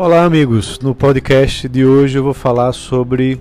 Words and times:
Olá, 0.00 0.24
amigos. 0.24 0.78
No 0.78 0.94
podcast 0.94 1.68
de 1.68 1.84
hoje 1.84 2.16
eu 2.16 2.22
vou 2.22 2.32
falar 2.32 2.72
sobre 2.72 3.40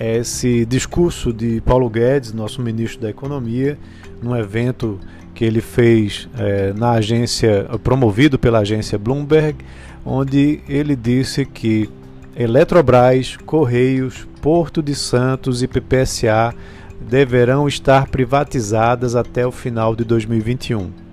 esse 0.00 0.64
discurso 0.64 1.30
de 1.30 1.60
Paulo 1.60 1.90
Guedes, 1.90 2.32
nosso 2.32 2.62
ministro 2.62 3.02
da 3.02 3.10
Economia, 3.10 3.78
num 4.22 4.34
evento 4.34 4.98
que 5.34 5.44
ele 5.44 5.60
fez 5.60 6.26
é, 6.38 6.72
na 6.72 6.92
agência, 6.92 7.68
promovido 7.84 8.38
pela 8.38 8.60
agência 8.60 8.98
Bloomberg, 8.98 9.58
onde 10.02 10.60
ele 10.66 10.96
disse 10.96 11.44
que 11.44 11.90
Eletrobras, 12.34 13.36
Correios, 13.36 14.26
Porto 14.40 14.82
de 14.82 14.94
Santos 14.94 15.62
e 15.62 15.68
PPSA 15.68 16.54
deverão 16.98 17.68
estar 17.68 18.08
privatizadas 18.08 19.14
até 19.14 19.46
o 19.46 19.52
final 19.52 19.94
de 19.94 20.04
2021. 20.04 21.09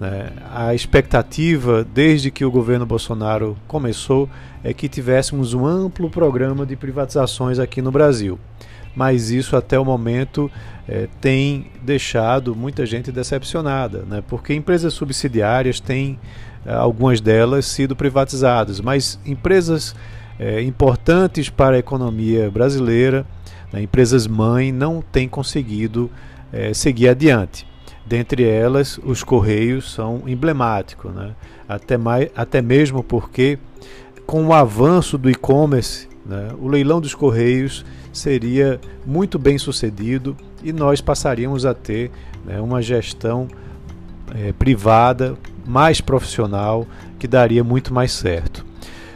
Né? 0.00 0.32
A 0.50 0.74
expectativa, 0.74 1.84
desde 1.84 2.30
que 2.30 2.44
o 2.44 2.50
governo 2.50 2.86
Bolsonaro 2.86 3.56
começou, 3.68 4.28
é 4.64 4.72
que 4.72 4.88
tivéssemos 4.88 5.52
um 5.52 5.66
amplo 5.66 6.08
programa 6.08 6.64
de 6.64 6.74
privatizações 6.74 7.58
aqui 7.58 7.82
no 7.82 7.92
Brasil. 7.92 8.38
Mas 8.96 9.30
isso 9.30 9.56
até 9.56 9.78
o 9.78 9.84
momento 9.84 10.50
é, 10.88 11.06
tem 11.20 11.66
deixado 11.82 12.56
muita 12.56 12.84
gente 12.86 13.12
decepcionada, 13.12 14.04
né? 14.08 14.24
porque 14.26 14.54
empresas 14.54 14.94
subsidiárias 14.94 15.78
têm, 15.78 16.18
é, 16.64 16.72
algumas 16.72 17.20
delas, 17.20 17.66
sido 17.66 17.94
privatizadas, 17.94 18.80
mas 18.80 19.20
empresas 19.24 19.94
é, 20.40 20.62
importantes 20.62 21.50
para 21.50 21.76
a 21.76 21.78
economia 21.78 22.50
brasileira, 22.50 23.26
né, 23.70 23.82
empresas 23.82 24.26
mãe, 24.26 24.72
não 24.72 25.02
têm 25.02 25.28
conseguido 25.28 26.10
é, 26.50 26.72
seguir 26.72 27.08
adiante. 27.08 27.69
Dentre 28.06 28.44
elas, 28.44 28.98
os 29.04 29.22
correios 29.22 29.92
são 29.92 30.22
emblemáticos, 30.26 31.14
né? 31.14 31.34
até, 31.68 31.96
mais, 31.96 32.28
até 32.34 32.60
mesmo 32.60 33.02
porque, 33.02 33.58
com 34.26 34.46
o 34.46 34.52
avanço 34.52 35.16
do 35.16 35.30
e-commerce, 35.30 36.08
né, 36.26 36.50
o 36.58 36.68
leilão 36.68 37.00
dos 37.00 37.14
correios 37.14 37.84
seria 38.12 38.80
muito 39.06 39.38
bem 39.38 39.56
sucedido 39.56 40.36
e 40.62 40.72
nós 40.72 41.00
passaríamos 41.00 41.64
a 41.64 41.72
ter 41.72 42.10
né, 42.44 42.60
uma 42.60 42.82
gestão 42.82 43.46
é, 44.34 44.52
privada 44.52 45.36
mais 45.66 46.00
profissional 46.00 46.86
que 47.18 47.28
daria 47.28 47.62
muito 47.62 47.94
mais 47.94 48.12
certo. 48.12 48.64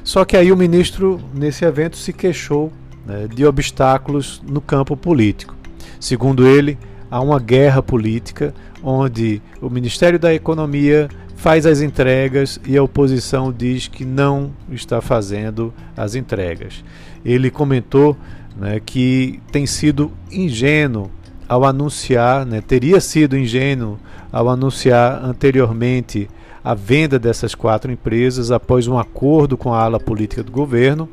Só 0.03 0.25
que 0.25 0.37
aí 0.37 0.53
o 0.53 0.57
ministro, 0.57 1.21
nesse 1.35 1.65
evento, 1.65 1.97
se 1.97 2.13
queixou 2.13 2.73
né, 3.07 3.27
de 3.27 3.45
obstáculos 3.45 4.43
no 4.47 4.61
campo 4.61 4.97
político. 4.97 5.57
Segundo 5.99 6.47
ele, 6.47 6.79
há 7.15 7.21
uma 7.21 7.39
guerra 7.39 7.81
política 7.81 8.53
onde 8.83 9.41
o 9.63 9.71
Ministério 9.71 10.19
da 10.19 10.35
Economia 10.35 11.09
faz 11.37 11.65
as 11.65 11.81
entregas 11.81 12.59
e 12.67 12.77
a 12.77 12.83
oposição 12.83 13.53
diz 13.53 13.87
que 13.87 14.05
não 14.05 14.51
está 14.69 15.01
fazendo 15.01 15.73
as 15.97 16.17
entregas. 16.17 16.83
Ele 17.25 17.53
comentou 17.53 18.17
né, 18.57 18.81
que 18.85 19.41
tem 19.53 19.65
sido 19.65 20.11
ingênuo 20.29 21.09
ao 21.49 21.65
anunciar, 21.65 22.45
né, 22.45 22.61
teria 22.61 23.01
sido 23.01 23.39
ingênuo 23.39 23.97
ao 24.33 24.49
anunciar 24.49 25.25
anteriormente 25.25 26.29
a 26.65 26.75
venda 26.75 27.17
dessas 27.17 27.55
quatro 27.55 27.93
empresas 27.93 28.51
após 28.51 28.89
um 28.89 28.99
acordo 28.99 29.57
com 29.57 29.73
a 29.73 29.81
ala 29.85 30.01
política 30.01 30.43
do 30.43 30.51
governo, 30.51 31.09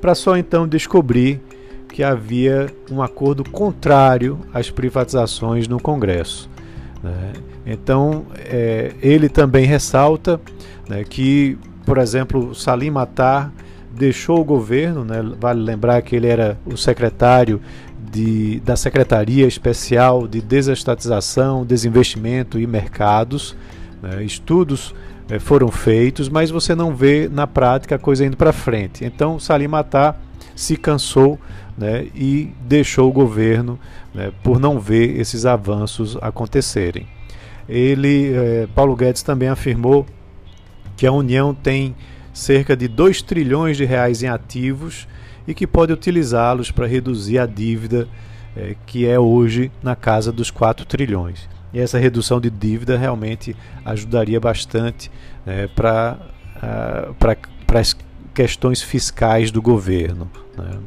para 0.00 0.14
só 0.14 0.36
então 0.36 0.68
descobrir 0.68 1.40
que 1.94 2.02
havia 2.02 2.66
um 2.90 3.00
acordo 3.00 3.48
contrário 3.48 4.40
às 4.52 4.68
privatizações 4.68 5.68
no 5.68 5.78
Congresso. 5.78 6.50
Né? 7.00 7.32
Então, 7.64 8.26
é, 8.36 8.90
ele 9.00 9.28
também 9.28 9.64
ressalta 9.64 10.40
né, 10.88 11.04
que, 11.04 11.56
por 11.86 11.98
exemplo, 11.98 12.52
Salim 12.52 12.90
Matar 12.90 13.52
deixou 13.92 14.40
o 14.40 14.44
governo, 14.44 15.04
né, 15.04 15.22
vale 15.38 15.62
lembrar 15.62 16.02
que 16.02 16.16
ele 16.16 16.26
era 16.26 16.58
o 16.66 16.76
secretário 16.76 17.60
de, 18.10 18.58
da 18.58 18.74
Secretaria 18.74 19.46
Especial 19.46 20.26
de 20.26 20.40
Desestatização, 20.40 21.64
Desinvestimento 21.64 22.58
e 22.58 22.66
Mercados. 22.66 23.54
Né, 24.02 24.24
estudos 24.24 24.92
é, 25.30 25.38
foram 25.38 25.68
feitos, 25.68 26.28
mas 26.28 26.50
você 26.50 26.74
não 26.74 26.92
vê 26.92 27.30
na 27.32 27.46
prática 27.46 27.94
a 27.94 27.98
coisa 28.00 28.26
indo 28.26 28.36
para 28.36 28.52
frente. 28.52 29.04
Então, 29.04 29.38
Salim 29.38 29.68
Matar 29.68 30.23
se 30.54 30.76
cansou 30.76 31.38
né, 31.76 32.06
e 32.14 32.52
deixou 32.60 33.08
o 33.08 33.12
governo 33.12 33.78
né, 34.14 34.32
por 34.42 34.58
não 34.60 34.78
ver 34.78 35.18
esses 35.18 35.44
avanços 35.44 36.16
acontecerem. 36.20 37.06
Ele, 37.68 38.32
eh, 38.34 38.68
Paulo 38.74 38.94
Guedes 38.94 39.22
também 39.22 39.48
afirmou 39.48 40.06
que 40.96 41.06
a 41.06 41.12
União 41.12 41.54
tem 41.54 41.96
cerca 42.32 42.76
de 42.76 42.86
2 42.86 43.22
trilhões 43.22 43.76
de 43.76 43.84
reais 43.84 44.22
em 44.22 44.28
ativos 44.28 45.08
e 45.46 45.54
que 45.54 45.66
pode 45.66 45.92
utilizá-los 45.92 46.70
para 46.70 46.86
reduzir 46.86 47.38
a 47.38 47.46
dívida 47.46 48.06
eh, 48.56 48.76
que 48.86 49.06
é 49.06 49.18
hoje 49.18 49.72
na 49.82 49.96
casa 49.96 50.30
dos 50.30 50.50
4 50.50 50.84
trilhões. 50.84 51.48
E 51.72 51.80
essa 51.80 51.98
redução 51.98 52.40
de 52.40 52.50
dívida 52.50 52.96
realmente 52.96 53.56
ajudaria 53.84 54.38
bastante 54.38 55.10
né, 55.44 55.66
para 55.66 56.18
uh, 56.56 57.76
as 57.76 57.96
questões 58.32 58.80
fiscais 58.80 59.50
do 59.50 59.60
governo. 59.60 60.30
Né. 60.56 60.78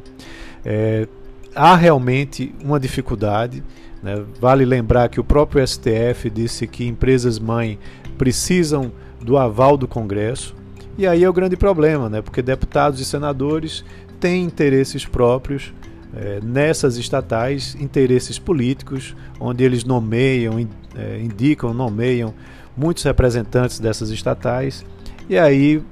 É, 0.64 1.08
há 1.54 1.74
realmente 1.76 2.54
uma 2.62 2.78
dificuldade. 2.78 3.62
Né? 4.02 4.24
Vale 4.40 4.64
lembrar 4.64 5.08
que 5.08 5.20
o 5.20 5.24
próprio 5.24 5.66
STF 5.66 6.30
disse 6.30 6.66
que 6.66 6.86
empresas 6.86 7.38
mãe 7.38 7.78
precisam 8.16 8.92
do 9.20 9.36
aval 9.36 9.76
do 9.76 9.88
Congresso. 9.88 10.54
E 10.96 11.06
aí 11.06 11.22
é 11.22 11.28
o 11.28 11.32
grande 11.32 11.56
problema, 11.56 12.08
né? 12.08 12.20
porque 12.20 12.42
deputados 12.42 13.00
e 13.00 13.04
senadores 13.04 13.84
têm 14.20 14.44
interesses 14.44 15.04
próprios 15.04 15.72
é, 16.14 16.40
nessas 16.42 16.96
estatais, 16.96 17.76
interesses 17.78 18.38
políticos, 18.38 19.14
onde 19.38 19.62
eles 19.62 19.84
nomeiam, 19.84 20.66
é, 20.96 21.20
indicam, 21.20 21.72
nomeiam 21.74 22.34
muitos 22.76 23.02
representantes 23.04 23.78
dessas 23.78 24.10
estatais, 24.10 24.84
e 25.28 25.36
aí 25.36 25.82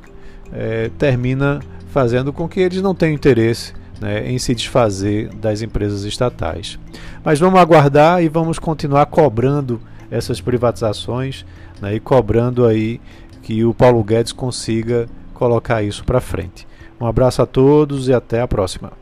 é, 0.53 0.91
termina 0.99 1.61
fazendo 1.97 2.31
com 2.31 2.47
que 2.47 2.61
eles 2.61 2.83
não 2.83 2.95
tenham 2.95 3.15
interesse 3.15 3.73
né, 3.99 4.31
em 4.31 4.39
se 4.39 4.55
desfazer 4.55 5.31
das 5.31 5.63
empresas 5.63 6.05
estatais. 6.05 6.79
Mas 7.25 7.41
vamos 7.41 7.59
aguardar 7.59 8.23
e 8.23 8.29
vamos 8.29 8.59
continuar 8.59 9.07
cobrando 9.07 9.81
essas 10.11 10.39
privatizações 10.39 11.47
né, 11.81 11.95
e 11.95 12.01
cobrando 12.01 12.67
aí 12.67 13.01
que 13.41 13.65
o 13.65 13.73
Paulo 13.73 14.05
Guedes 14.05 14.33
consiga 14.33 15.07
colocar 15.33 15.83
isso 15.83 16.05
para 16.05 16.21
frente. 16.21 16.69
Um 17.01 17.07
abraço 17.07 17.41
a 17.41 17.47
todos 17.47 18.09
e 18.09 18.13
até 18.13 18.43
a 18.43 18.47
próxima. 18.47 18.93